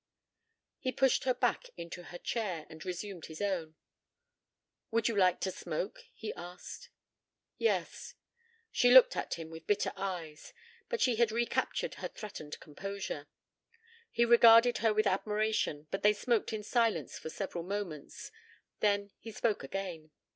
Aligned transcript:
He 0.79 0.91
pushed 0.91 1.25
her 1.25 1.33
back 1.35 1.69
into 1.77 2.05
her 2.05 2.17
chair, 2.17 2.65
and 2.71 2.83
resumed 2.83 3.27
his 3.27 3.39
own. 3.39 3.75
"Would 4.89 5.07
you 5.07 5.15
like 5.15 5.39
to 5.41 5.51
smoke?" 5.51 6.05
he 6.15 6.33
asked. 6.33 6.89
"Yes." 7.59 8.15
She 8.71 8.89
looked 8.89 9.15
at 9.15 9.35
him 9.35 9.51
with 9.51 9.67
bitter 9.67 9.93
eyes, 9.95 10.53
but 10.89 11.01
she 11.01 11.17
had 11.17 11.31
recaptured 11.31 11.93
her 12.01 12.07
threatened 12.07 12.59
composure. 12.59 13.27
He 14.11 14.25
regarded 14.25 14.79
her 14.79 14.91
with 14.91 15.05
admiration 15.05 15.85
but 15.91 16.01
they 16.01 16.13
smoked 16.13 16.51
in 16.51 16.63
silence 16.63 17.19
for 17.19 17.29
several 17.29 17.63
moments. 17.63 18.31
Then 18.79 19.11
he 19.19 19.31
spoke 19.31 19.63
again. 19.63 20.09